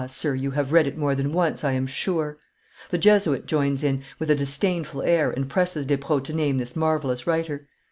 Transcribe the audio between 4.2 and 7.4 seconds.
a disdainful air, and presses Despreaux to name this marvellous